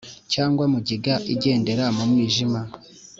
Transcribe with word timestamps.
cyangwa 0.33 0.63
mugiga 0.73 1.13
igendera 1.33 1.85
mu 1.95 2.03
mwijima, 2.09 2.61